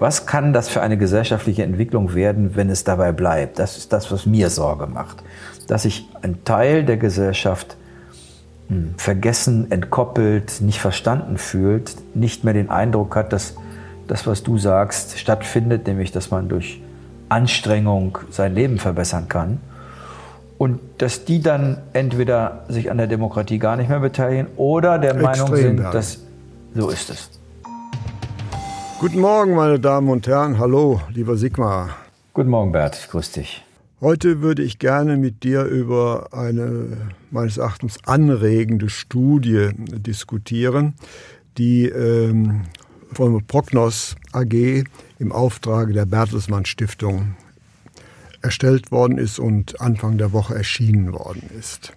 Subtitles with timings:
[0.00, 3.58] Was kann das für eine gesellschaftliche Entwicklung werden, wenn es dabei bleibt?
[3.58, 5.22] Das ist das, was mir Sorge macht.
[5.68, 7.76] Dass sich ein Teil der Gesellschaft
[8.68, 13.56] hm, vergessen, entkoppelt, nicht verstanden fühlt, nicht mehr den Eindruck hat, dass
[14.08, 16.80] das, was du sagst, stattfindet, nämlich dass man durch
[17.28, 19.60] Anstrengung sein Leben verbessern kann.
[20.56, 25.14] Und dass die dann entweder sich an der Demokratie gar nicht mehr beteiligen oder der
[25.14, 26.20] Extrem Meinung sind, dass
[26.74, 27.39] so ist es.
[29.00, 30.58] Guten Morgen, meine Damen und Herren.
[30.58, 31.96] Hallo, lieber Sigmar.
[32.34, 33.08] Guten Morgen, Bert.
[33.10, 33.64] Grüß dich.
[34.02, 36.98] Heute würde ich gerne mit dir über eine
[37.30, 40.96] meines Erachtens anregende Studie diskutieren,
[41.56, 42.64] die ähm,
[43.14, 44.84] von Prognos AG
[45.18, 47.36] im Auftrag der Bertelsmann Stiftung
[48.42, 51.94] erstellt worden ist und Anfang der Woche erschienen worden ist.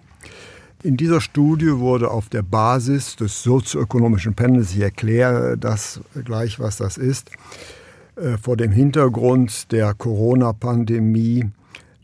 [0.84, 6.76] In dieser Studie wurde auf der Basis des sozioökonomischen Panels, ich erkläre das gleich, was
[6.76, 7.30] das ist,
[8.16, 11.46] äh, vor dem Hintergrund der Corona-Pandemie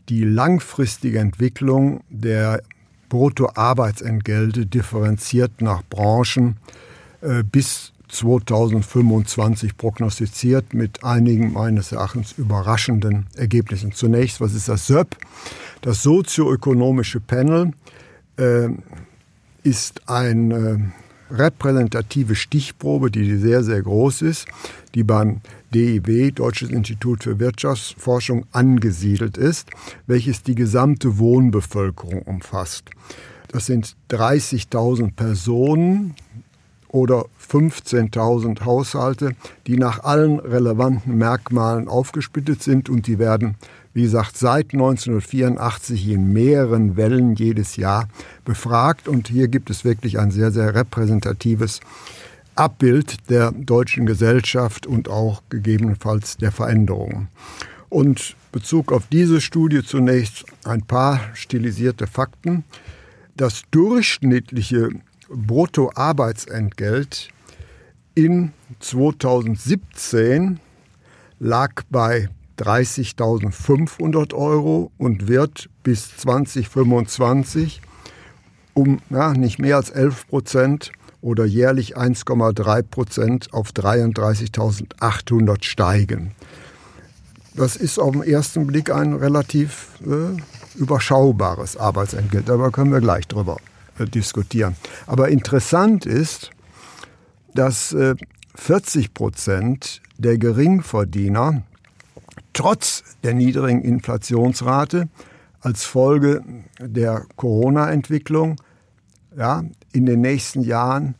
[0.09, 2.63] die langfristige Entwicklung der
[3.09, 6.57] Bruttoarbeitsentgelte differenziert nach Branchen
[7.21, 13.91] äh, bis 2025 prognostiziert mit einigen meines Erachtens überraschenden Ergebnissen.
[13.91, 15.17] Zunächst, was ist das SÖP?
[15.81, 17.73] Das sozioökonomische Panel
[18.41, 18.69] äh,
[19.63, 20.91] ist eine
[21.29, 24.47] repräsentative Stichprobe, die sehr, sehr groß ist,
[24.95, 25.41] die beim
[25.73, 29.69] DIW, Deutsches Institut für Wirtschaftsforschung, angesiedelt ist,
[30.07, 32.89] welches die gesamte Wohnbevölkerung umfasst.
[33.47, 36.15] Das sind 30.000 Personen
[36.89, 39.35] oder 15.000 Haushalte,
[39.67, 43.55] die nach allen relevanten Merkmalen aufgesplittet sind und die werden
[43.93, 48.07] wie gesagt, seit 1984 in mehreren Wellen jedes Jahr
[48.45, 49.07] befragt.
[49.07, 51.81] Und hier gibt es wirklich ein sehr, sehr repräsentatives
[52.55, 57.27] Abbild der deutschen Gesellschaft und auch gegebenenfalls der Veränderungen.
[57.89, 62.63] Und Bezug auf diese Studie zunächst ein paar stilisierte Fakten.
[63.35, 64.89] Das durchschnittliche
[65.29, 67.29] Bruttoarbeitsentgelt
[68.13, 70.59] in 2017
[71.39, 72.29] lag bei
[72.61, 77.81] 30.500 Euro und wird bis 2025
[78.73, 80.91] um ja, nicht mehr als 11 Prozent
[81.21, 86.31] oder jährlich 1,3 Prozent auf 33.800 steigen.
[87.53, 90.37] Das ist auf den ersten Blick ein relativ äh,
[90.79, 92.47] überschaubares Arbeitsentgelt.
[92.47, 93.57] Darüber können wir gleich drüber
[93.99, 94.77] äh, diskutieren.
[95.05, 96.51] Aber interessant ist,
[97.53, 98.15] dass äh,
[98.55, 101.63] 40 Prozent der Geringverdiener
[102.53, 105.07] trotz der niedrigen Inflationsrate
[105.61, 106.43] als Folge
[106.79, 108.57] der Corona-Entwicklung
[109.37, 111.15] ja, in den nächsten Jahren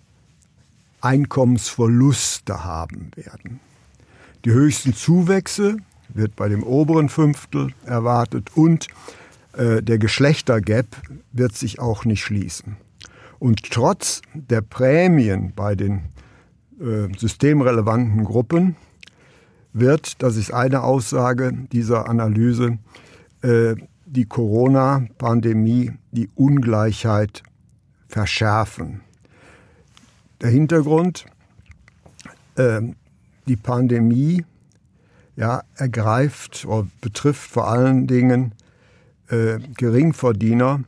[1.01, 3.59] Einkommensverluste haben werden.
[4.45, 5.77] Die höchsten Zuwächse
[6.09, 8.87] wird bei dem oberen Fünftel erwartet und
[9.53, 10.85] äh, der Geschlechtergap
[11.31, 12.77] wird sich auch nicht schließen.
[13.39, 16.03] Und trotz der Prämien bei den
[16.79, 18.75] äh, systemrelevanten Gruppen
[19.73, 22.77] wird, das ist eine Aussage dieser Analyse,
[23.41, 27.43] äh, die Corona-Pandemie die Ungleichheit
[28.07, 29.01] verschärfen.
[30.41, 31.25] Der Hintergrund,
[32.55, 32.81] äh,
[33.47, 34.43] die Pandemie
[35.35, 38.53] ja, ergreift oder betrifft vor allen Dingen
[39.29, 40.83] äh, Geringverdiener,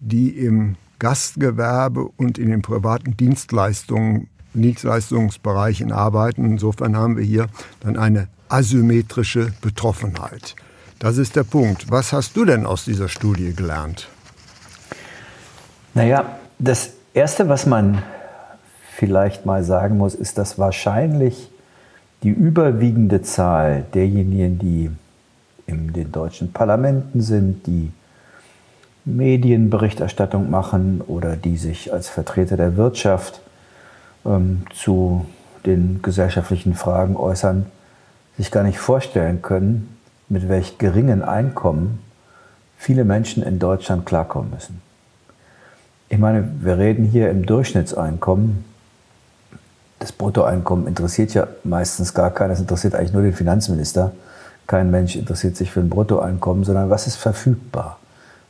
[0.00, 4.28] die im Gastgewerbe und in den privaten Dienstleistungen
[4.62, 6.44] Dienstleistungsbereichen arbeiten.
[6.44, 7.46] Insofern haben wir hier
[7.80, 10.56] dann eine asymmetrische Betroffenheit.
[10.98, 11.90] Das ist der Punkt.
[11.90, 14.08] Was hast du denn aus dieser Studie gelernt?
[15.94, 18.02] Naja, das Erste, was man
[18.94, 21.50] vielleicht mal sagen muss, ist, dass wahrscheinlich
[22.22, 24.90] die überwiegende Zahl derjenigen, die
[25.66, 27.92] in den deutschen Parlamenten sind, die
[29.04, 33.40] Medienberichterstattung machen oder die sich als Vertreter der Wirtschaft
[34.26, 35.26] ähm, zu
[35.64, 37.66] den gesellschaftlichen Fragen äußern,
[38.36, 39.96] sich gar nicht vorstellen können,
[40.28, 42.00] mit welch geringen Einkommen
[42.76, 44.80] viele Menschen in Deutschland klarkommen müssen.
[46.08, 48.64] Ich meine, wir reden hier im Durchschnittseinkommen.
[49.98, 54.12] Das Bruttoeinkommen interessiert ja meistens gar keinen, das interessiert eigentlich nur den Finanzminister.
[54.66, 57.98] Kein Mensch interessiert sich für ein Bruttoeinkommen, sondern was ist verfügbar?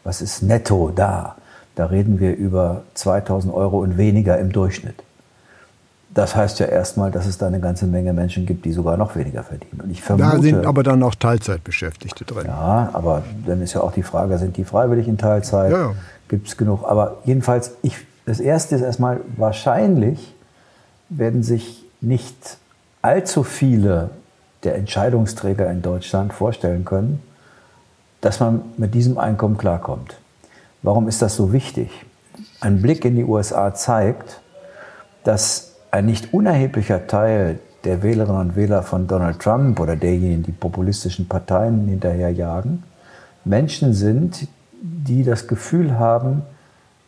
[0.04, 1.36] Was ist netto da?
[1.76, 5.05] Da reden wir über 2000 Euro und weniger im Durchschnitt.
[6.16, 9.16] Das heißt ja erstmal, dass es da eine ganze Menge Menschen gibt, die sogar noch
[9.16, 9.82] weniger verdienen.
[9.82, 12.46] Und ich vermute, da sind aber dann auch Teilzeitbeschäftigte drin.
[12.46, 15.70] Ja, aber dann ist ja auch die Frage, sind die freiwillig in Teilzeit?
[15.70, 15.92] Ja.
[16.28, 16.84] Gibt es genug?
[16.88, 20.34] Aber jedenfalls, ich, das Erste ist erstmal, wahrscheinlich
[21.10, 22.56] werden sich nicht
[23.02, 24.08] allzu viele
[24.64, 27.22] der Entscheidungsträger in Deutschland vorstellen können,
[28.22, 30.16] dass man mit diesem Einkommen klarkommt.
[30.82, 31.90] Warum ist das so wichtig?
[32.62, 34.40] Ein Blick in die USA zeigt,
[35.22, 40.52] dass ein nicht unerheblicher Teil der Wählerinnen und Wähler von Donald Trump oder derjenigen, die
[40.52, 42.82] populistischen Parteien hinterherjagen,
[43.44, 44.48] Menschen sind,
[44.82, 46.42] die das Gefühl haben,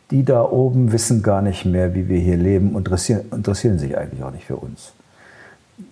[0.09, 3.97] die da oben wissen gar nicht mehr, wie wir hier leben und interessieren, interessieren sich
[3.97, 4.93] eigentlich auch nicht für uns.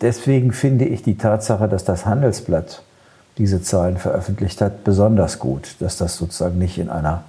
[0.02, 2.82] Deswegen finde ich die Tatsache, dass das Handelsblatt
[3.38, 7.24] diese Zahlen veröffentlicht hat, besonders gut, dass das sozusagen nicht in einer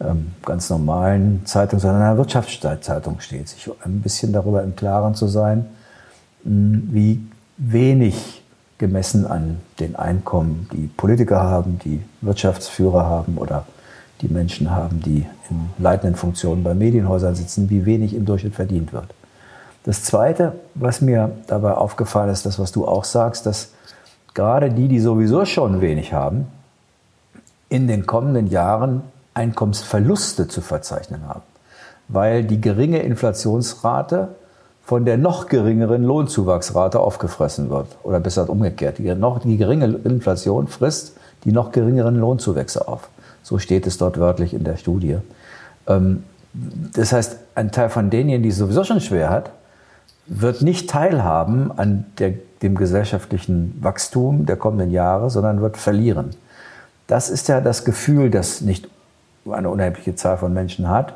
[0.00, 3.48] ähm, ganz normalen Zeitung, sondern in einer Wirtschaftszeitung steht.
[3.48, 5.66] Sich ein bisschen darüber im Klaren zu sein,
[6.44, 7.20] wie
[7.56, 8.42] wenig
[8.78, 13.66] gemessen an den Einkommen, die Politiker haben, die Wirtschaftsführer haben oder
[14.20, 18.92] die Menschen haben, die in leitenden Funktionen bei Medienhäusern sitzen, wie wenig im Durchschnitt verdient
[18.92, 19.14] wird.
[19.84, 23.72] Das Zweite, was mir dabei aufgefallen ist, das, was du auch sagst, dass
[24.34, 26.48] gerade die, die sowieso schon wenig haben,
[27.68, 29.02] in den kommenden Jahren
[29.36, 31.42] Einkommensverluste zu verzeichnen haben,
[32.08, 34.28] weil die geringe Inflationsrate
[34.82, 37.88] von der noch geringeren Lohnzuwachsrate aufgefressen wird.
[38.04, 43.08] Oder besser umgekehrt, die, noch, die geringe Inflation frisst die noch geringeren Lohnzuwächse auf.
[43.42, 45.18] So steht es dort wörtlich in der Studie.
[45.86, 49.50] Ähm, das heißt, ein Teil von denjenigen, die es sowieso schon schwer hat,
[50.26, 56.30] wird nicht teilhaben an der, dem gesellschaftlichen Wachstum der kommenden Jahre, sondern wird verlieren.
[57.06, 58.88] Das ist ja das Gefühl, das nicht
[59.52, 61.14] eine unerhebliche Zahl von Menschen hat,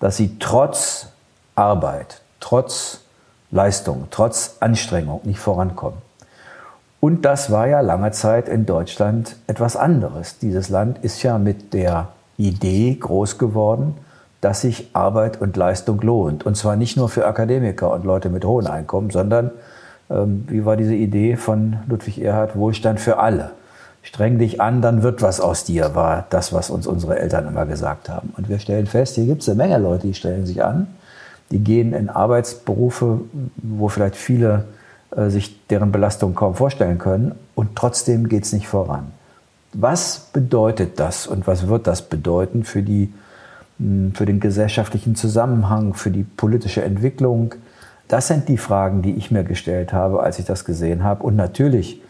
[0.00, 1.08] dass sie trotz
[1.54, 3.00] Arbeit, trotz
[3.50, 5.98] Leistung, trotz Anstrengung nicht vorankommen.
[7.00, 10.38] Und das war ja lange Zeit in Deutschland etwas anderes.
[10.38, 13.96] Dieses Land ist ja mit der Idee groß geworden,
[14.40, 16.46] dass sich Arbeit und Leistung lohnt.
[16.46, 19.50] Und zwar nicht nur für Akademiker und Leute mit hohen Einkommen, sondern,
[20.10, 23.52] ähm, wie war diese Idee von Ludwig Erhard, Wohlstand für alle
[24.02, 27.66] streng dich an, dann wird was aus dir, war das, was uns unsere Eltern immer
[27.66, 28.32] gesagt haben.
[28.36, 30.88] Und wir stellen fest, hier gibt es eine Menge Leute, die stellen sich an,
[31.50, 33.20] die gehen in Arbeitsberufe,
[33.56, 34.64] wo vielleicht viele
[35.16, 39.12] äh, sich deren Belastung kaum vorstellen können und trotzdem geht es nicht voran.
[39.72, 43.12] Was bedeutet das und was wird das bedeuten für, die,
[43.78, 47.54] hm, für den gesellschaftlichen Zusammenhang, für die politische Entwicklung?
[48.08, 51.22] Das sind die Fragen, die ich mir gestellt habe, als ich das gesehen habe.
[51.22, 52.01] Und natürlich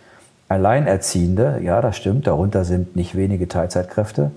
[0.52, 4.30] Alleinerziehende, ja, das stimmt, darunter sind nicht wenige Teilzeitkräfte,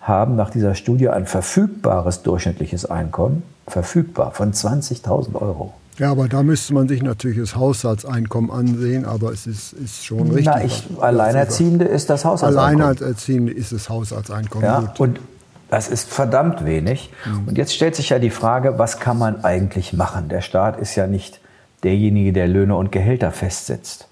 [0.00, 5.74] haben nach dieser Studie ein verfügbares durchschnittliches Einkommen, verfügbar, von 20.000 Euro.
[5.98, 10.30] Ja, aber da müsste man sich natürlich das Haushaltseinkommen ansehen, aber es ist, ist schon
[10.30, 10.44] richtig.
[10.46, 12.82] Na, ich, Alleinerziehende ist das Haushaltseinkommen.
[12.82, 14.66] Alleinerziehende ist das Haushaltseinkommen.
[14.66, 15.00] Ja, gut.
[15.00, 15.20] und
[15.68, 17.10] das ist verdammt wenig.
[17.24, 17.48] Mhm.
[17.48, 20.28] Und jetzt stellt sich ja die Frage, was kann man eigentlich machen?
[20.28, 21.40] Der Staat ist ja nicht
[21.82, 24.06] derjenige, der Löhne und Gehälter festsetzt.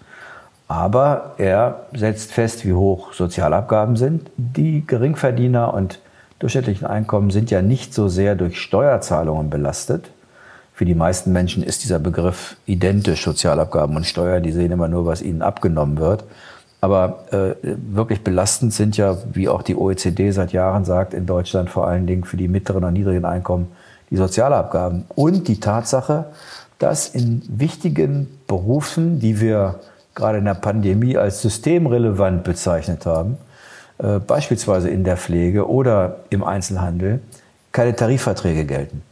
[0.66, 4.30] Aber er setzt fest, wie hoch Sozialabgaben sind.
[4.36, 6.00] Die Geringverdiener und
[6.38, 10.10] durchschnittlichen Einkommen sind ja nicht so sehr durch Steuerzahlungen belastet.
[10.72, 14.42] Für die meisten Menschen ist dieser Begriff identisch, Sozialabgaben und Steuern.
[14.42, 16.24] Die sehen immer nur, was ihnen abgenommen wird.
[16.80, 21.70] Aber äh, wirklich belastend sind ja, wie auch die OECD seit Jahren sagt, in Deutschland
[21.70, 23.68] vor allen Dingen für die mittleren und niedrigen Einkommen
[24.10, 25.04] die Sozialabgaben.
[25.14, 26.26] Und die Tatsache,
[26.78, 29.76] dass in wichtigen Berufen, die wir
[30.14, 33.36] gerade in der Pandemie als systemrelevant bezeichnet haben,
[33.98, 37.20] äh, beispielsweise in der Pflege oder im Einzelhandel,
[37.72, 39.02] keine Tarifverträge gelten.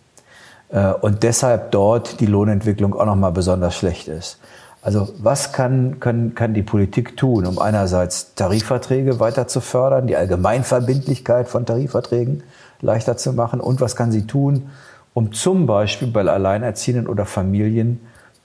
[0.71, 4.39] Äh, und deshalb dort die Lohnentwicklung auch nochmal besonders schlecht ist.
[4.83, 10.17] Also was kann, kann, kann die Politik tun, um einerseits Tarifverträge weiter zu fördern, die
[10.17, 12.43] Allgemeinverbindlichkeit von Tarifverträgen
[12.81, 14.71] leichter zu machen und was kann sie tun,
[15.15, 18.01] um zum Beispiel bei Alleinerziehenden oder Familien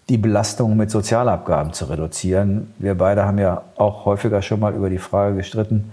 [0.10, 2.74] die Belastung mit Sozialabgaben zu reduzieren.
[2.80, 5.92] Wir beide haben ja auch häufiger schon mal über die Frage gestritten,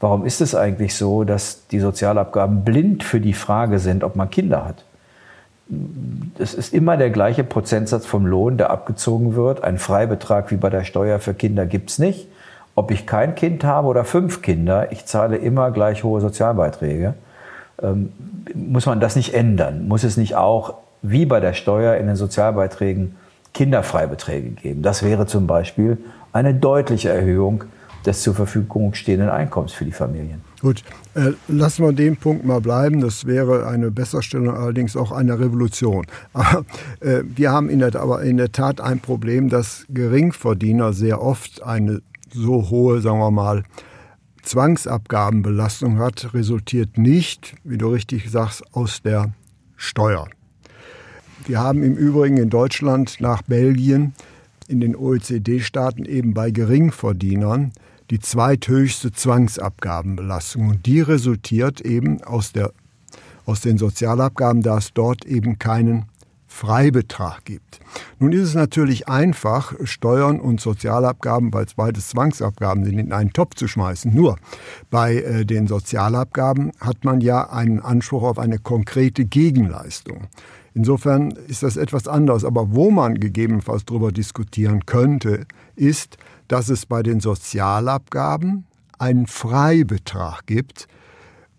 [0.00, 4.30] warum ist es eigentlich so, dass die Sozialabgaben blind für die Frage sind, ob man
[4.30, 4.84] Kinder hat.
[6.38, 9.64] Es ist immer der gleiche Prozentsatz vom Lohn, der abgezogen wird.
[9.64, 12.28] Ein Freibetrag wie bei der Steuer für Kinder gibt es nicht.
[12.74, 17.14] Ob ich kein Kind habe oder fünf Kinder, ich zahle immer gleich hohe Sozialbeiträge.
[17.82, 18.12] Ähm,
[18.54, 19.88] muss man das nicht ändern?
[19.88, 23.16] Muss es nicht auch, wie bei der Steuer in den Sozialbeiträgen,
[23.58, 24.82] Kinderfreibeträge geben.
[24.82, 25.98] Das wäre zum Beispiel
[26.32, 27.64] eine deutliche Erhöhung
[28.06, 30.42] des zur Verfügung stehenden Einkommens für die Familien.
[30.60, 30.84] Gut,
[31.14, 33.00] äh, lassen wir den Punkt mal bleiben.
[33.00, 36.06] Das wäre eine Besserstellung, allerdings auch eine Revolution.
[36.34, 36.64] Aber
[37.00, 41.60] äh, wir haben in der, aber in der Tat ein Problem, dass Geringverdiener sehr oft
[41.64, 42.00] eine
[42.32, 43.64] so hohe, sagen wir mal,
[44.44, 49.32] Zwangsabgabenbelastung hat, resultiert nicht, wie du richtig sagst, aus der
[49.76, 50.28] Steuer.
[51.48, 54.12] Wir haben im Übrigen in Deutschland nach Belgien
[54.68, 57.72] in den OECD-Staaten eben bei Geringverdienern
[58.10, 60.68] die zweithöchste Zwangsabgabenbelastung.
[60.68, 62.72] Und die resultiert eben aus, der,
[63.46, 66.04] aus den Sozialabgaben, da es dort eben keinen
[66.48, 67.80] Freibetrag gibt.
[68.18, 73.32] Nun ist es natürlich einfach, Steuern und Sozialabgaben, weil es beides Zwangsabgaben sind, in einen
[73.32, 74.14] Topf zu schmeißen.
[74.14, 74.36] Nur
[74.90, 80.28] bei äh, den Sozialabgaben hat man ja einen Anspruch auf eine konkrete Gegenleistung.
[80.74, 82.44] Insofern ist das etwas anders.
[82.44, 85.46] Aber wo man gegebenenfalls darüber diskutieren könnte,
[85.76, 88.66] ist, dass es bei den Sozialabgaben
[88.98, 90.88] einen Freibetrag gibt,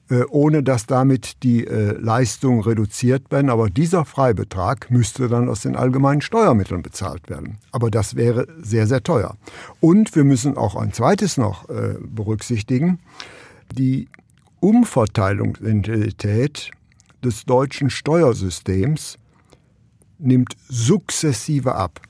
[0.10, 3.50] äh, ohne dass damit die äh, Leistungen reduziert werden.
[3.50, 7.58] Aber dieser Freibetrag müsste dann aus den allgemeinen Steuermitteln bezahlt werden.
[7.72, 9.36] Aber das wäre sehr, sehr teuer.
[9.80, 12.98] Und wir müssen auch ein zweites noch äh, berücksichtigen.
[13.78, 14.08] Die
[14.60, 16.72] Umverteilungsintensität
[17.24, 19.18] des deutschen Steuersystems
[20.18, 22.02] nimmt sukzessive ab.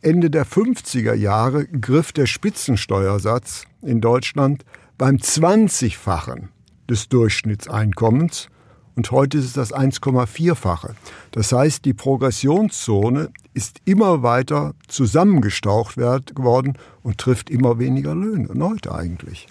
[0.00, 4.64] Ende der 50er Jahre griff der Spitzensteuersatz in Deutschland
[4.96, 6.48] beim 20-fachen
[6.88, 8.48] des Durchschnittseinkommens
[8.96, 10.94] und heute ist es das 1,4-fache.
[11.30, 15.96] Das heißt, die Progressionszone ist immer weiter zusammengestaucht
[16.34, 19.46] geworden und trifft immer weniger Löhne, heute eigentlich.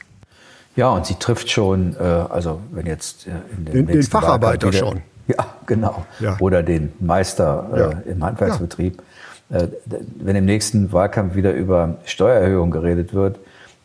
[0.79, 4.69] Ja, und sie trifft schon, äh, also wenn jetzt äh, in den, den, den Facharbeiter
[4.69, 5.01] wieder, schon.
[5.27, 6.05] Ja, genau.
[6.19, 6.37] Ja.
[6.39, 8.99] Oder den Meister äh, im Handwerksbetrieb.
[9.49, 9.67] Ja.
[10.19, 13.39] wenn im nächsten Wahlkampf wieder über Steuererhöhung geredet wird,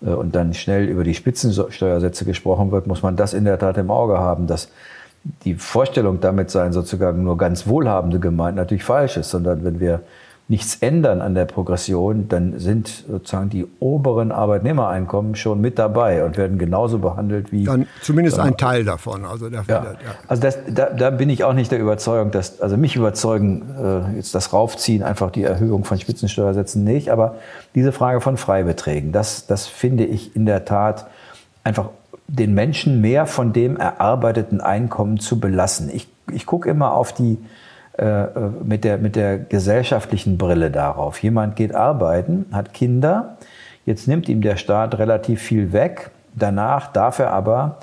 [0.05, 3.77] äh, und dann schnell über die Spitzensteuersätze gesprochen wird, muss man das in der Tat
[3.79, 4.69] im Auge haben, dass
[5.45, 10.01] die Vorstellung damit sein, sozusagen nur ganz wohlhabende Gemeinden natürlich falsch ist, sondern wenn wir
[10.47, 16.37] nichts ändern an der Progression, dann sind sozusagen die oberen Arbeitnehmereinkommen schon mit dabei und
[16.37, 17.65] werden genauso behandelt wie.
[17.65, 19.25] Dann zumindest ein Teil davon.
[19.25, 19.65] Also, ja.
[19.67, 19.95] ja.
[20.29, 24.17] also das, da, da, bin ich auch nicht der Überzeugung, dass, also mich überzeugen äh,
[24.17, 27.37] jetzt das Raufziehen, einfach die Erhöhung von Spitzensteuersätzen nicht, aber
[27.75, 31.07] diese Frage von Freibeträgen, das, das finde ich in der Tat
[31.63, 31.89] einfach
[32.27, 35.89] den Menschen mehr von dem erarbeiteten Einkommen zu belassen.
[35.91, 37.39] Ich, ich gucke immer auf die
[37.99, 38.27] äh,
[38.65, 41.23] mit, der, mit der gesellschaftlichen Brille darauf.
[41.23, 43.37] Jemand geht arbeiten, hat Kinder,
[43.87, 47.79] jetzt nimmt ihm der Staat relativ viel weg, danach darf er aber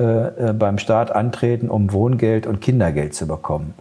[0.00, 0.04] äh,
[0.48, 3.74] äh, beim Staat antreten, um Wohngeld und Kindergeld zu bekommen.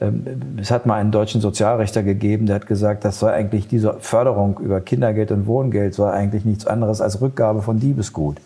[0.00, 0.24] Ähm,
[0.58, 4.58] es hat mal einen deutschen Sozialrechter gegeben, der hat gesagt, das soll eigentlich diese Förderung
[4.60, 8.36] über Kindergeld und Wohngeld soll eigentlich nichts anderes als Rückgabe von Diebesgut.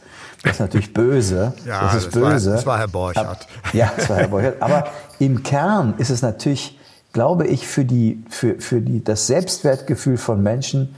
[0.43, 1.53] Das ist natürlich böse.
[1.67, 2.51] ja, das ist das böse.
[2.51, 3.47] War, das war Herr Borchardt.
[3.75, 4.61] Ja, das war Herr Borchardt.
[4.61, 4.85] Aber
[5.21, 6.80] im Kern ist es natürlich
[7.13, 10.95] glaube ich, für, die, für, für die, das Selbstwertgefühl von Menschen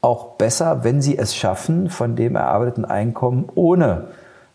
[0.00, 4.08] auch besser, wenn sie es schaffen, von dem erarbeiteten Einkommen ohne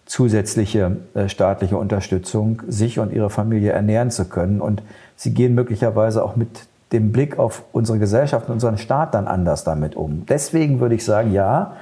[0.06, 4.62] zusätzliche äh, staatliche Unterstützung sich und ihre Familie ernähren zu können.
[4.62, 4.84] Und
[5.16, 9.64] sie gehen möglicherweise auch mit dem Blick auf unsere Gesellschaft und unseren Staat dann anders
[9.64, 10.26] damit um.
[10.28, 11.74] Deswegen würde ich sagen, ja,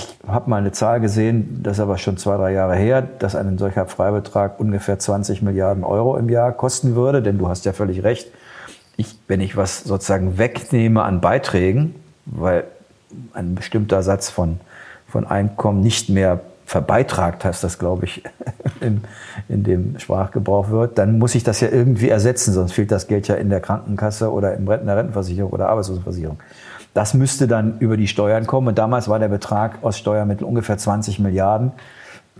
[0.00, 3.34] ich habe mal eine Zahl gesehen, das ist aber schon zwei, drei Jahre her, dass
[3.34, 7.22] ein solcher Freibetrag ungefähr 20 Milliarden Euro im Jahr kosten würde.
[7.22, 8.28] Denn du hast ja völlig recht,
[8.96, 11.94] ich, wenn ich was sozusagen wegnehme an Beiträgen,
[12.26, 12.64] weil
[13.32, 14.60] ein bestimmter Satz von,
[15.08, 18.22] von Einkommen nicht mehr verbeitragt hast, das glaube ich
[18.80, 19.02] in,
[19.48, 23.26] in dem Sprachgebrauch wird, dann muss ich das ja irgendwie ersetzen, sonst fehlt das Geld
[23.26, 26.38] ja in der Krankenkasse oder in der Rentenversicherung oder Arbeitslosenversicherung.
[26.94, 28.68] Das müsste dann über die Steuern kommen.
[28.68, 31.72] Und damals war der Betrag aus Steuermitteln ungefähr 20 Milliarden.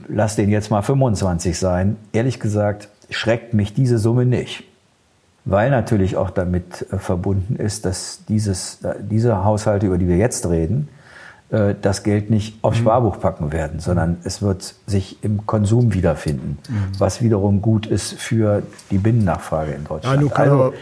[0.09, 1.97] Lass den jetzt mal 25 sein.
[2.13, 4.65] Ehrlich gesagt schreckt mich diese Summe nicht.
[5.45, 10.17] Weil natürlich auch damit äh, verbunden ist, dass dieses, äh, diese Haushalte, über die wir
[10.17, 10.89] jetzt reden,
[11.51, 12.83] äh, das Geld nicht aufs mhm.
[12.83, 16.99] Sparbuch packen werden, sondern es wird sich im Konsum wiederfinden, mhm.
[16.99, 20.23] was wiederum gut ist für die Binnennachfrage in Deutschland.
[20.23, 20.75] Ja, also,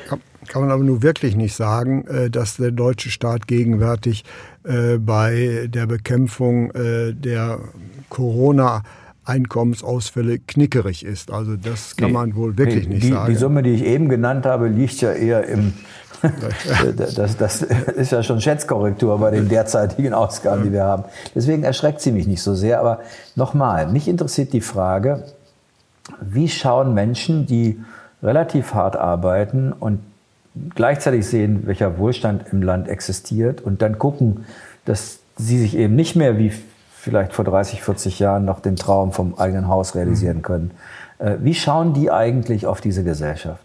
[0.46, 4.24] kann, man aber nur wirklich nicht sagen, äh, dass der deutsche Staat gegenwärtig
[4.64, 7.58] äh, bei der Bekämpfung äh, der
[8.08, 8.82] Corona
[9.24, 11.30] Einkommensausfälle knickerig ist.
[11.30, 13.30] Also das kann man wohl wirklich nee, nicht die, sagen.
[13.30, 15.74] Die Summe, die ich eben genannt habe, liegt ja eher im
[17.14, 21.04] das, das, ist ja schon Schätzkorrektur bei den derzeitigen Ausgaben, die wir haben.
[21.34, 22.80] Deswegen erschreckt sie mich nicht so sehr.
[22.80, 23.00] Aber
[23.36, 25.24] nochmal, mich interessiert die Frage,
[26.20, 27.78] wie schauen Menschen, die
[28.22, 30.00] relativ hart arbeiten und
[30.74, 34.44] gleichzeitig sehen, welcher Wohlstand im Land existiert und dann gucken,
[34.84, 36.52] dass sie sich eben nicht mehr wie
[36.98, 40.72] vielleicht vor 30, 40 Jahren noch den Traum vom eigenen Haus realisieren können.
[41.18, 43.62] Äh, wie schauen die eigentlich auf diese Gesellschaft?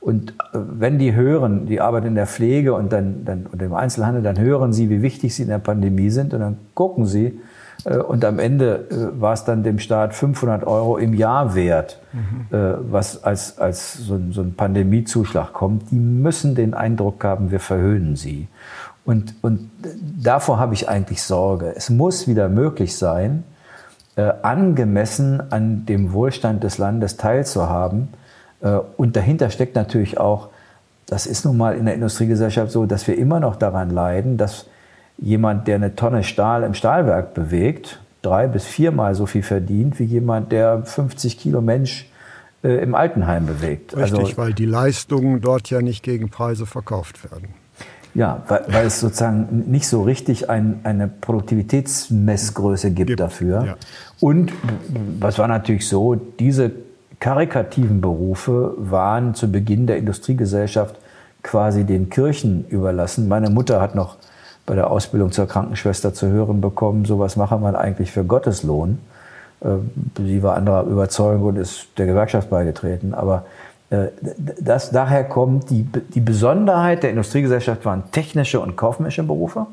[0.00, 3.74] Und äh, wenn die hören, die arbeiten in der Pflege und dann, dann und im
[3.74, 7.38] Einzelhandel, dann hören sie, wie wichtig sie in der Pandemie sind und dann gucken sie.
[7.84, 8.86] Äh, und am Ende
[9.18, 12.46] war es dann dem Staat 500 Euro im Jahr wert, mhm.
[12.90, 15.90] was als, als so ein, so ein Pandemiezuschlag kommt.
[15.90, 18.48] Die müssen den Eindruck haben, wir verhöhnen sie.
[19.04, 19.70] Und, und
[20.22, 21.72] davor habe ich eigentlich Sorge.
[21.74, 23.44] Es muss wieder möglich sein,
[24.16, 28.08] äh, angemessen an dem Wohlstand des Landes teilzuhaben.
[28.60, 30.48] Äh, und dahinter steckt natürlich auch,
[31.06, 34.66] das ist nun mal in der Industriegesellschaft so, dass wir immer noch daran leiden, dass
[35.20, 40.04] jemand, der eine Tonne Stahl im Stahlwerk bewegt, drei bis viermal so viel verdient wie
[40.04, 42.06] jemand, der 50 Kilo Mensch
[42.62, 43.96] äh, im Altenheim bewegt.
[43.96, 47.48] Richtig, also, weil die Leistungen dort ja nicht gegen Preise verkauft werden.
[48.14, 53.64] Ja, weil, weil es sozusagen nicht so richtig ein, eine Produktivitätsmessgröße gibt, gibt dafür.
[53.64, 53.76] Ja.
[54.18, 54.52] Und
[55.20, 56.72] was war natürlich so, diese
[57.20, 60.96] karikativen Berufe waren zu Beginn der Industriegesellschaft
[61.42, 63.28] quasi den Kirchen überlassen.
[63.28, 64.16] Meine Mutter hat noch
[64.70, 69.00] bei der Ausbildung zur Krankenschwester zu hören bekommen, sowas mache man eigentlich für Gotteslohn.
[69.62, 69.66] Äh,
[70.16, 73.12] sie war anderer Überzeugung und ist der Gewerkschaft beigetreten.
[73.12, 73.46] Aber
[73.90, 74.06] äh,
[74.60, 79.66] das, daher kommt die, die Besonderheit der Industriegesellschaft waren technische und kaufmännische Berufe.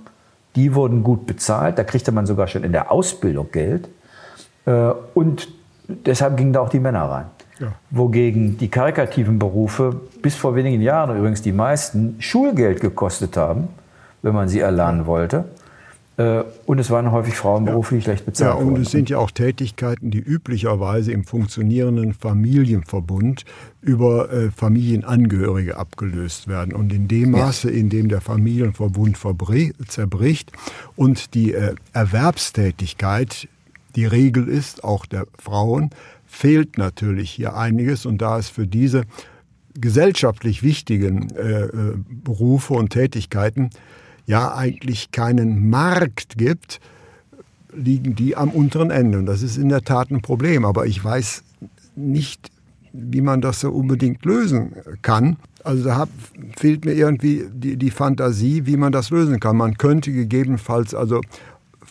[0.55, 3.87] Die wurden gut bezahlt, da kriegte man sogar schon in der Ausbildung Geld.
[4.65, 5.47] Äh, und
[5.87, 7.25] deshalb gingen da auch die Männer rein.
[7.59, 7.67] Ja.
[7.91, 13.67] Wogegen die karikativen Berufe bis vor wenigen Jahren übrigens die meisten Schulgeld gekostet haben,
[14.21, 15.45] wenn man sie erlernen wollte.
[16.17, 17.99] Äh, und es waren häufig Frauenberufe, ja.
[17.99, 18.67] die schlecht bezahlt wurden.
[18.67, 23.45] Ja, und es sind ja auch Tätigkeiten, die üblicherweise im funktionierenden Familienverbund
[23.81, 26.73] über äh, Familienangehörige abgelöst werden.
[26.73, 29.17] Und in dem Maße, in dem der Familienverbund
[29.87, 30.51] zerbricht
[30.95, 33.47] und die äh, Erwerbstätigkeit
[33.95, 35.91] die Regel ist, auch der Frauen,
[36.25, 38.07] fehlt natürlich hier einiges.
[38.07, 39.03] Und da es für diese
[39.75, 41.93] gesellschaftlich wichtigen äh, äh
[42.23, 43.69] Berufe und Tätigkeiten
[44.27, 46.79] ja eigentlich keinen Markt gibt,
[47.73, 49.17] liegen die am unteren Ende.
[49.17, 50.65] Und das ist in der Tat ein Problem.
[50.65, 51.43] Aber ich weiß
[51.95, 52.51] nicht,
[52.93, 55.37] wie man das so unbedingt lösen kann.
[55.63, 56.09] Also da hab,
[56.55, 59.57] fehlt mir irgendwie die, die Fantasie, wie man das lösen kann.
[59.57, 61.21] Man könnte gegebenenfalls also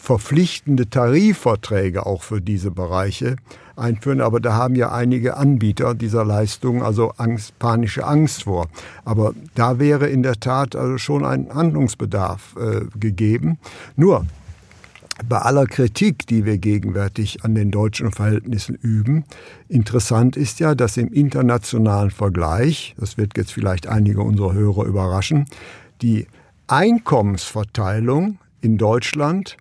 [0.06, 3.34] verpflichtende Tarifverträge auch für diese Bereiche
[3.74, 4.20] einführen.
[4.20, 8.68] Aber da haben ja einige Anbieter dieser Leistungen also Angst, panische Angst vor.
[9.04, 13.58] Aber da wäre in der Tat also schon ein Handlungsbedarf äh, gegeben.
[13.96, 14.24] Nur
[15.28, 19.24] bei aller Kritik, die wir gegenwärtig an den deutschen Verhältnissen üben,
[19.68, 25.46] interessant ist ja, dass im internationalen Vergleich, das wird jetzt vielleicht einige unserer Hörer überraschen,
[26.00, 26.28] die
[26.68, 29.56] Einkommensverteilung in Deutschland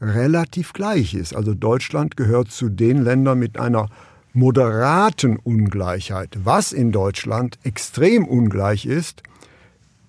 [0.00, 1.34] relativ gleich ist.
[1.34, 3.88] Also Deutschland gehört zu den Ländern mit einer
[4.32, 6.38] moderaten Ungleichheit.
[6.44, 9.22] Was in Deutschland extrem ungleich ist,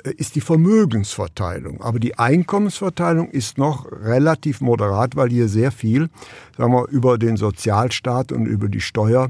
[0.04, 1.82] äh, ist die Vermögensverteilung.
[1.82, 6.10] Aber die Einkommensverteilung ist noch relativ moderat, weil hier sehr viel
[6.58, 9.30] sagen wir, über den Sozialstaat und über die Steuer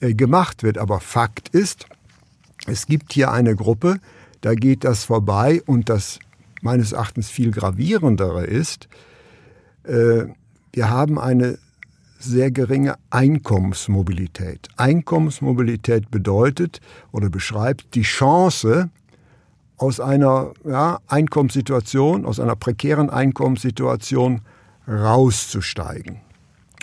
[0.00, 0.78] äh, gemacht wird.
[0.78, 1.86] Aber Fakt ist,
[2.66, 3.98] es gibt hier eine Gruppe,
[4.40, 6.18] da geht das vorbei und das
[6.60, 8.88] meines Erachtens viel gravierendere ist,
[9.84, 11.58] wir haben eine
[12.18, 14.68] sehr geringe Einkommensmobilität.
[14.76, 16.80] Einkommensmobilität bedeutet
[17.12, 18.90] oder beschreibt die Chance,
[19.76, 24.42] aus einer ja, Einkommenssituation, aus einer prekären Einkommenssituation
[24.86, 26.20] rauszusteigen.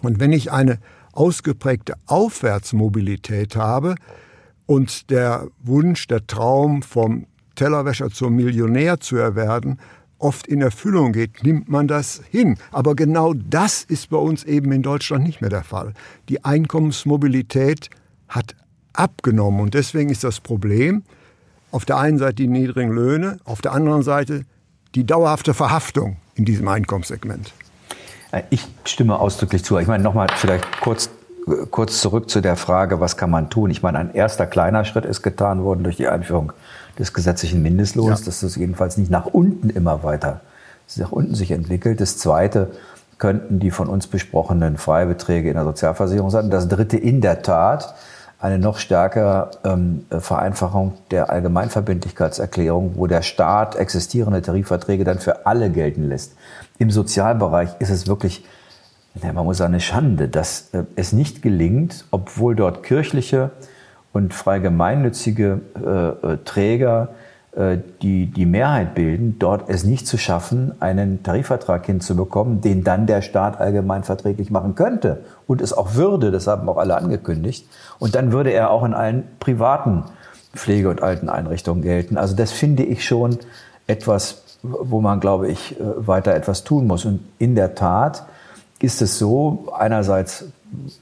[0.01, 0.79] Und wenn ich eine
[1.13, 3.95] ausgeprägte Aufwärtsmobilität habe
[4.65, 9.79] und der Wunsch, der Traum vom Tellerwäscher zum Millionär zu werden,
[10.21, 12.57] oft in Erfüllung geht, nimmt man das hin.
[12.71, 15.93] Aber genau das ist bei uns eben in Deutschland nicht mehr der Fall.
[16.29, 17.89] Die Einkommensmobilität
[18.27, 18.55] hat
[18.93, 21.03] abgenommen und deswegen ist das Problem
[21.71, 24.45] auf der einen Seite die niedrigen Löhne, auf der anderen Seite
[24.95, 27.53] die dauerhafte Verhaftung in diesem Einkommenssegment.
[28.49, 29.77] Ich stimme ausdrücklich zu.
[29.77, 31.09] Ich meine, nochmal vielleicht kurz,
[31.69, 33.69] kurz zurück zu der Frage, was kann man tun?
[33.71, 36.53] Ich meine, ein erster kleiner Schritt ist getan worden durch die Einführung
[36.99, 38.25] des gesetzlichen Mindestlohns, ja.
[38.25, 40.41] dass das jedenfalls nicht nach unten immer weiter
[40.97, 42.01] nach unten sich entwickelt.
[42.01, 42.71] Das zweite
[43.17, 46.49] könnten die von uns besprochenen Freibeträge in der Sozialversicherung sein.
[46.49, 47.93] Das dritte in der Tat
[48.39, 55.69] eine noch stärkere ähm, Vereinfachung der Allgemeinverbindlichkeitserklärung, wo der Staat existierende Tarifverträge dann für alle
[55.69, 56.33] gelten lässt.
[56.79, 58.43] Im Sozialbereich ist es wirklich,
[59.21, 63.51] man muss sagen, eine Schande, dass äh, es nicht gelingt, obwohl dort kirchliche
[64.13, 67.09] und frei gemeinnützige äh, äh, Träger
[67.53, 73.07] äh, die die Mehrheit bilden, dort es nicht zu schaffen, einen Tarifvertrag hinzubekommen, den dann
[73.07, 77.67] der Staat allgemein verträglich machen könnte und es auch würde, das haben auch alle angekündigt.
[77.99, 80.05] Und dann würde er auch in allen privaten
[80.53, 82.17] Pflege- und Alteneinrichtungen gelten.
[82.17, 83.37] Also das finde ich schon
[83.85, 87.03] etwas, wo man, glaube ich, äh, weiter etwas tun muss.
[87.03, 88.23] Und in der Tat
[88.79, 90.45] ist es so, einerseits,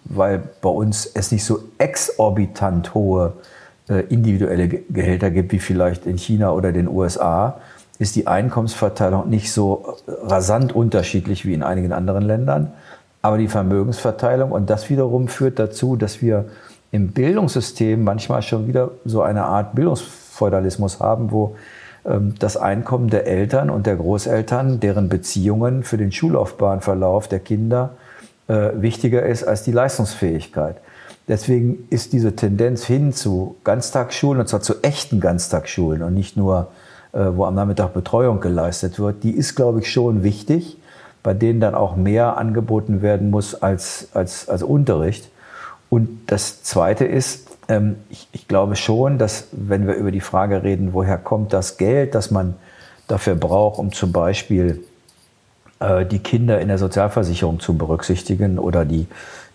[0.05, 3.33] weil bei uns es nicht so exorbitant hohe
[3.89, 7.59] äh, individuelle Gehälter gibt, wie vielleicht in China oder den USA,
[7.99, 12.71] ist die Einkommensverteilung nicht so rasant unterschiedlich wie in einigen anderen Ländern.
[13.21, 16.45] Aber die Vermögensverteilung und das wiederum führt dazu, dass wir
[16.91, 21.55] im Bildungssystem manchmal schon wieder so eine Art Bildungsfeudalismus haben, wo
[22.05, 27.91] ähm, das Einkommen der Eltern und der Großeltern, deren Beziehungen für den Schullaufbahnverlauf der Kinder
[28.49, 30.77] äh, wichtiger ist als die Leistungsfähigkeit.
[31.27, 36.69] Deswegen ist diese Tendenz hin zu Ganztagsschulen, und zwar zu echten Ganztagsschulen und nicht nur,
[37.13, 40.77] äh, wo am Nachmittag Betreuung geleistet wird, die ist, glaube ich, schon wichtig,
[41.21, 45.29] bei denen dann auch mehr angeboten werden muss als, als, als Unterricht.
[45.91, 50.63] Und das Zweite ist, ähm, ich, ich glaube schon, dass wenn wir über die Frage
[50.63, 52.55] reden, woher kommt das Geld, das man
[53.07, 54.83] dafür braucht, um zum Beispiel
[55.81, 59.07] die Kinder in der Sozialversicherung zu berücksichtigen oder die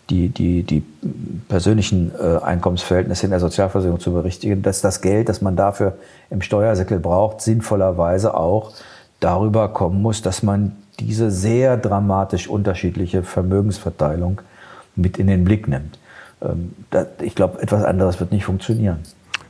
[0.09, 0.83] die, die, die
[1.47, 5.97] persönlichen äh, Einkommensverhältnisse in der Sozialversicherung zu berichtigen, dass das Geld, das man dafür
[6.29, 8.73] im Steuersäckel braucht, sinnvollerweise auch
[9.19, 14.41] darüber kommen muss, dass man diese sehr dramatisch unterschiedliche Vermögensverteilung
[14.95, 15.97] mit in den Blick nimmt.
[16.41, 16.73] Ähm,
[17.21, 18.99] ich glaube, etwas anderes wird nicht funktionieren.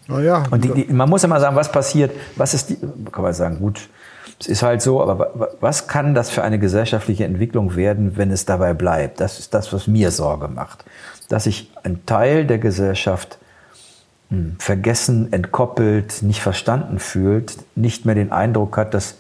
[0.08, 2.78] Naja, Und die, die, man muss immer sagen, was passiert, was ist die,
[3.12, 3.90] kann man sagen, gut,
[4.40, 8.46] es ist halt so, aber was kann das für eine gesellschaftliche Entwicklung werden, wenn es
[8.46, 9.20] dabei bleibt?
[9.20, 10.84] Das ist das, was mir Sorge macht.
[11.30, 13.38] Dass sich ein Teil der Gesellschaft
[14.30, 19.16] hm, vergessen, entkoppelt, nicht verstanden fühlt, nicht mehr den Eindruck hat, dass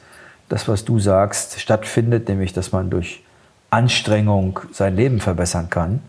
[0.49, 3.23] das, was du sagst, stattfindet, nämlich dass man durch
[3.69, 6.01] Anstrengung sein Leben verbessern kann.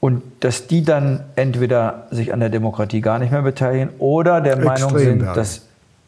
[0.00, 4.58] Und dass die dann entweder sich an der Demokratie gar nicht mehr beteiligen oder der
[4.58, 5.62] Extrem Meinung sind, dass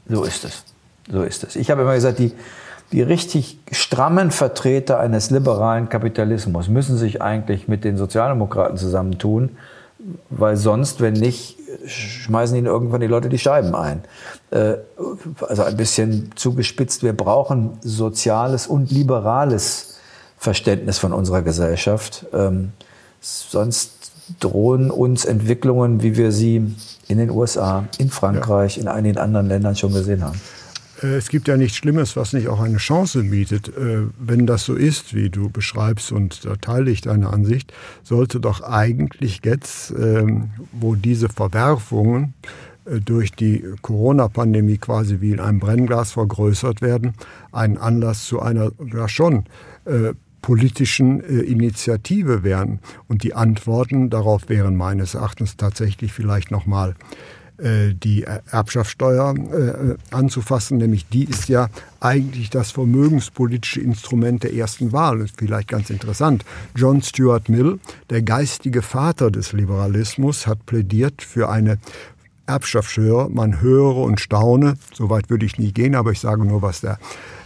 [0.09, 0.65] so ist es.
[1.11, 1.57] So ist es.
[1.57, 2.33] Ich habe immer gesagt, die,
[2.93, 9.57] die richtig strammen Vertreter eines liberalen Kapitalismus müssen sich eigentlich mit den Sozialdemokraten zusammentun,
[10.31, 14.03] weil sonst, wenn nicht, schmeißen ihnen irgendwann die Leute die Scheiben ein.
[14.51, 14.75] Äh,
[15.47, 19.99] also ein bisschen zugespitzt, wir brauchen soziales und liberales
[20.39, 22.27] Verständnis von unserer Gesellschaft.
[22.33, 22.73] Ähm,
[23.21, 26.75] sonst drohen uns Entwicklungen, wie wir sie
[27.09, 30.41] in den USA, in Frankreich, in einigen anderen Ländern schon gesehen haben.
[31.03, 33.69] Äh, es gibt ja nichts Schlimmes, was nicht auch eine Chance bietet.
[33.69, 38.41] Äh, wenn das so ist, wie du beschreibst, und da teile ich deine Ansicht, sollte
[38.41, 42.35] doch eigentlich jetzt, ähm, wo diese Verwerfungen
[42.85, 47.15] äh, durch die Corona-Pandemie quasi wie in einem Brennglas vergrößert werden,
[47.53, 49.45] ein Anlass zu einer ja schon
[50.43, 52.81] politischen Initiative werden.
[53.09, 56.95] Und die Antworten darauf wären meines Erachtens tatsächlich vielleicht nochmal
[57.59, 61.69] die Erbschaftssteuer äh, anzufassen, nämlich die ist ja
[61.99, 65.19] eigentlich das vermögenspolitische Instrument der ersten Wahl.
[65.19, 66.45] Das ist vielleicht ganz interessant.
[66.77, 71.79] John Stuart Mill, der geistige Vater des Liberalismus, hat plädiert für eine
[72.47, 73.29] Erbschaftssteuer.
[73.29, 76.99] Man höre und staune, soweit würde ich nie gehen, aber ich sage nur, was der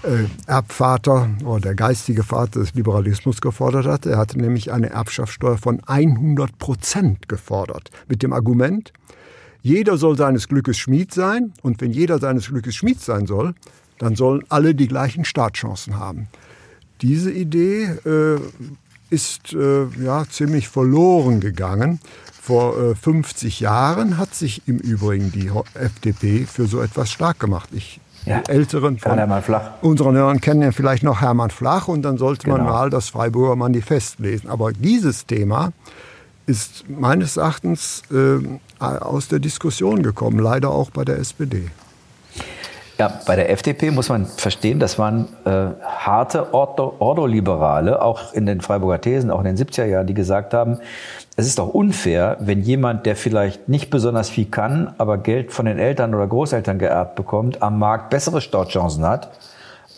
[0.03, 4.07] äh, Erbvater oder der geistige Vater des Liberalismus gefordert hat.
[4.07, 7.91] Er hatte nämlich eine Erbschaftssteuer von 100 Prozent gefordert.
[8.09, 8.93] Mit dem Argument,
[9.63, 13.55] jeder soll seines Glückes Schmied sein und wenn jeder seines Glückes Schmied sein soll,
[13.99, 16.27] dann sollen alle die gleichen Startchancen haben.
[17.01, 18.41] Diese Idee äh,
[19.11, 22.01] ist äh, ja ziemlich verloren gegangen.
[22.41, 27.69] Vor äh, 50 Jahren hat sich im Übrigen die FDP für so etwas stark gemacht.
[27.73, 29.19] Ich ja, die Älteren von
[29.81, 32.59] unseren Hörern kennen ja vielleicht noch Hermann Flach und dann sollte genau.
[32.59, 34.49] man mal das Freiburger Manifest lesen.
[34.49, 35.73] Aber dieses Thema
[36.47, 38.39] ist meines Erachtens äh,
[38.83, 41.71] aus der Diskussion gekommen, leider auch bei der SPD.
[42.99, 48.47] Ja, bei der FDP muss man verstehen, das waren äh, harte Ordo, Ordoliberale, auch in
[48.47, 50.79] den Freiburger Thesen, auch in den 70er Jahren, die gesagt haben,
[51.35, 55.65] es ist doch unfair, wenn jemand, der vielleicht nicht besonders viel kann, aber Geld von
[55.67, 59.31] den Eltern oder Großeltern geerbt bekommt, am Markt bessere Startchancen hat,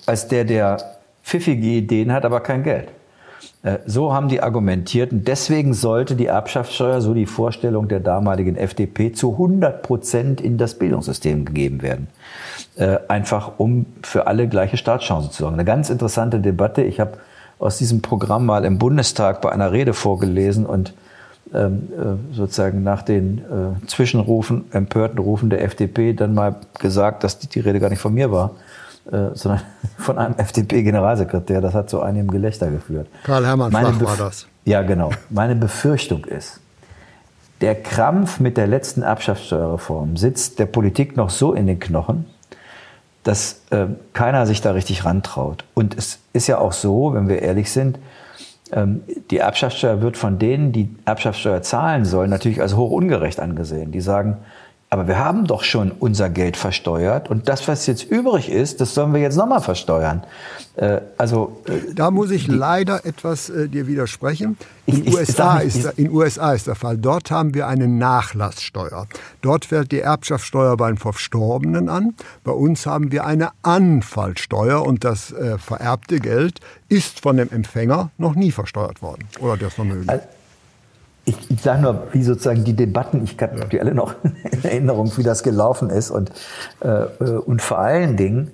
[0.07, 0.79] als der, der
[1.23, 2.89] pfiffige Ideen hat, aber kein Geld.
[3.65, 8.57] Äh, so haben die argumentiert und deswegen sollte die Erbschaftssteuer, so die Vorstellung der damaligen
[8.57, 12.09] FDP, zu 100 Prozent in das Bildungssystem gegeben werden.
[12.77, 15.55] Äh, einfach um für alle gleiche Startchancen zu sorgen.
[15.55, 16.83] Eine ganz interessante Debatte.
[16.83, 17.19] Ich habe
[17.59, 20.93] aus diesem Programm mal im Bundestag bei einer Rede vorgelesen und
[21.55, 23.43] ähm, äh, sozusagen nach den
[23.87, 28.31] Zwischenrufen, empörten Rufen der FDP dann mal gesagt, dass die, Rede gar nicht von mir
[28.31, 28.51] war,
[29.11, 29.63] sondern
[29.99, 31.61] von einem FDP-Generalsekretär.
[31.61, 33.09] Das hat zu einem Gelächter geführt.
[33.25, 34.47] Karl Hermann Meine Flach war das.
[34.65, 35.11] Ja, genau.
[35.31, 36.61] Meine Befürchtung ist,
[37.61, 42.27] der Krampf mit der letzten Erbschaftssteuerreform sitzt der Politik noch so in den Knochen,
[43.23, 45.65] dass äh, keiner sich da richtig rantraut.
[45.75, 47.99] Und es ist ja auch so, wenn wir ehrlich sind,
[48.73, 53.93] ähm, die Erbschaftssteuer wird von denen, die Erbschaftssteuer zahlen sollen, natürlich als hoch ungerecht angesehen.
[53.93, 54.39] Die sagen,
[54.95, 58.95] aber wir haben doch schon unser Geld versteuert und das, was jetzt übrig ist, das
[58.95, 60.23] sollen wir jetzt nochmal versteuern.
[60.77, 64.57] Äh, also, äh, da muss ich die, leider etwas äh, dir widersprechen.
[64.87, 66.97] In, ich, USA nicht, ist, in USA ist der Fall.
[66.97, 69.09] Dort haben wir eine Nachlasssteuer.
[69.43, 72.15] Dort fällt die Erbschaftssteuer beim Verstorbenen an.
[72.45, 78.11] Bei uns haben wir eine Anfallsteuer und das äh, vererbte Geld ist von dem Empfänger
[78.17, 80.09] noch nie versteuert worden oder das Vermögen.
[80.09, 80.23] Also,
[81.25, 83.65] ich, ich sage nur, wie sozusagen die Debatten, ich kann ja.
[83.65, 84.15] die alle noch
[84.51, 86.11] in Erinnerung, wie das gelaufen ist.
[86.11, 86.31] Und,
[86.81, 88.51] äh, äh, und vor allen Dingen,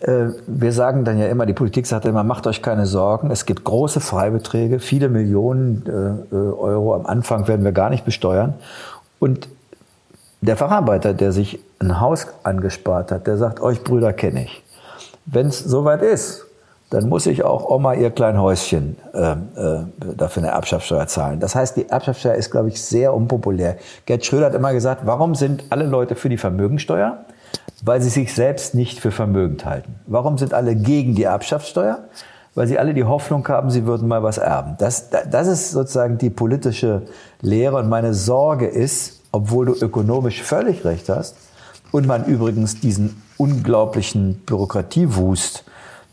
[0.00, 3.30] äh, wir sagen dann ja immer, die Politik sagt immer, macht euch keine Sorgen.
[3.30, 6.94] Es gibt große Freibeträge, viele Millionen äh, äh Euro.
[6.94, 8.54] Am Anfang werden wir gar nicht besteuern.
[9.18, 9.48] Und
[10.40, 14.62] der Facharbeiter, der sich ein Haus angespart hat, der sagt, euch Brüder kenne ich.
[15.26, 16.44] Wenn es soweit ist,
[16.90, 19.36] dann muss ich auch Oma ihr klein Häuschen äh, äh,
[20.16, 21.40] dafür eine Erbschaftssteuer zahlen.
[21.40, 23.76] Das heißt, die Erbschaftssteuer ist, glaube ich, sehr unpopulär.
[24.06, 27.24] Gerd Schröder hat immer gesagt, warum sind alle Leute für die Vermögensteuer?
[27.82, 29.96] Weil sie sich selbst nicht für vermögend halten.
[30.06, 31.98] Warum sind alle gegen die Erbschaftssteuer?
[32.54, 34.76] Weil sie alle die Hoffnung haben, sie würden mal was erben.
[34.78, 37.02] Das, das ist sozusagen die politische
[37.40, 37.78] Lehre.
[37.78, 41.36] Und meine Sorge ist, obwohl du ökonomisch völlig recht hast
[41.90, 45.64] und man übrigens diesen unglaublichen Bürokratiewust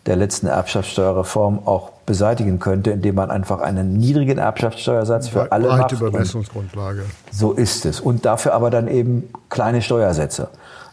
[0.06, 5.96] der letzten Erbschaftssteuerreform auch beseitigen könnte, indem man einfach einen niedrigen Erbschaftssteuersatz für alle Breite
[5.96, 6.12] macht.
[6.12, 7.04] Bemessungsgrundlage.
[7.32, 8.00] So ist es.
[8.00, 10.50] Und dafür aber dann eben kleine Steuersätze,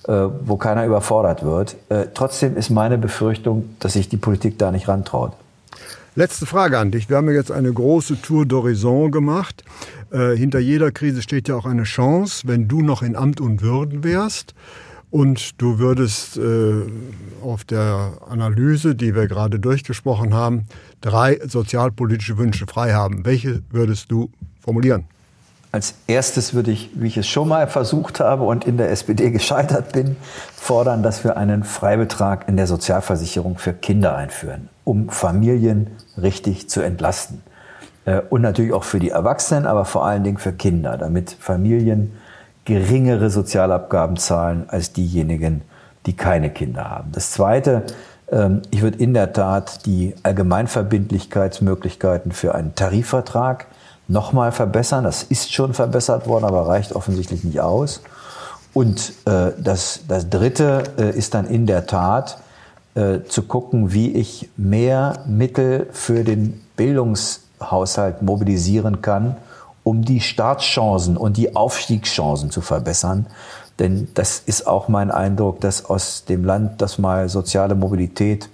[0.06, 0.12] äh,
[0.44, 1.76] wo keiner überfordert wird.
[1.88, 5.32] Äh, trotzdem ist meine Befürchtung, dass sich die Politik da nicht rantraut.
[6.14, 7.08] Letzte Frage an dich.
[7.08, 9.64] Wir haben ja jetzt eine große Tour d'Horizon gemacht.
[10.10, 13.62] Äh, hinter jeder Krise steht ja auch eine Chance, wenn du noch in Amt und
[13.62, 14.54] Würden wärst
[15.10, 16.82] und du würdest äh,
[17.42, 20.66] auf der Analyse, die wir gerade durchgesprochen haben,
[21.00, 23.24] drei sozialpolitische Wünsche frei haben.
[23.24, 25.04] Welche würdest du formulieren?
[25.70, 29.30] Als erstes würde ich, wie ich es schon mal versucht habe und in der SPD
[29.30, 30.16] gescheitert bin,
[30.54, 35.88] fordern, dass wir einen Freibetrag in der Sozialversicherung für Kinder einführen, um Familien
[36.20, 37.42] richtig zu entlasten.
[38.06, 42.12] Äh, und natürlich auch für die Erwachsenen, aber vor allen Dingen für Kinder, damit Familien
[42.68, 45.62] geringere Sozialabgaben zahlen als diejenigen,
[46.04, 47.12] die keine Kinder haben.
[47.12, 47.84] Das Zweite,
[48.30, 53.68] ähm, ich würde in der Tat die Allgemeinverbindlichkeitsmöglichkeiten für einen Tarifvertrag
[54.06, 55.04] nochmal verbessern.
[55.04, 58.02] Das ist schon verbessert worden, aber reicht offensichtlich nicht aus.
[58.74, 62.36] Und äh, das, das Dritte äh, ist dann in der Tat
[62.94, 69.38] äh, zu gucken, wie ich mehr Mittel für den Bildungshaushalt mobilisieren kann,
[69.88, 73.24] um die Startchancen und die Aufstiegschancen zu verbessern.
[73.78, 78.50] Denn das ist auch mein Eindruck, dass aus dem Land, das mal soziale Mobilität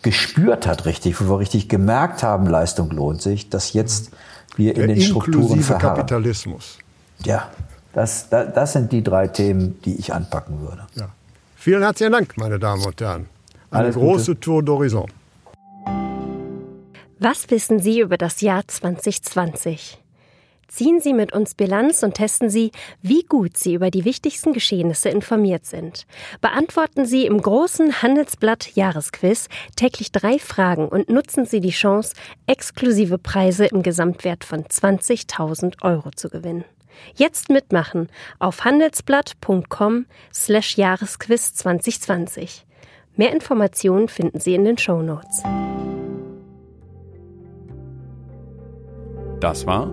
[0.00, 4.10] gespürt hat, richtig, wo wir richtig gemerkt haben, Leistung lohnt sich, dass jetzt
[4.56, 5.96] wir Der in den Strukturen verharren.
[5.96, 6.78] Kapitalismus.
[7.26, 7.50] Ja,
[7.92, 10.86] das, das, das, sind die drei Themen, die ich anpacken würde.
[10.94, 11.10] Ja.
[11.56, 13.26] Vielen herzlichen Dank, meine Damen und Herren.
[13.70, 14.40] Eine Alles große Gute.
[14.40, 15.08] Tour d'Horizon.
[17.18, 19.98] Was wissen Sie über das Jahr 2020?
[20.68, 25.08] Ziehen Sie mit uns Bilanz und testen Sie, wie gut Sie über die wichtigsten Geschehnisse
[25.08, 26.06] informiert sind.
[26.42, 32.14] Beantworten Sie im großen Handelsblatt Jahresquiz täglich drei Fragen und nutzen Sie die Chance,
[32.46, 36.64] exklusive Preise im Gesamtwert von 20.000 Euro zu gewinnen.
[37.14, 42.66] Jetzt mitmachen auf handelsblatt.com slash Jahresquiz 2020.
[43.16, 45.42] Mehr Informationen finden Sie in den Show Notes.
[49.40, 49.92] Das war